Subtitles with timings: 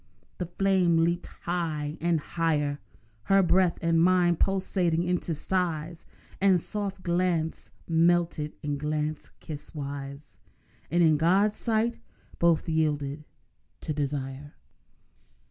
[0.39, 2.79] The flame leaped high and higher;
[3.25, 6.07] Her breath and mine pulsated into sighs,
[6.41, 10.39] And soft glance melted into glance kiss wise,
[10.89, 11.99] And in God's sight
[12.39, 13.25] both yielded
[13.81, 14.55] to desire.